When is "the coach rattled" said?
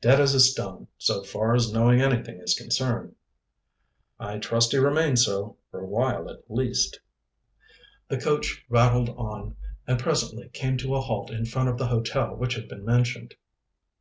8.08-9.10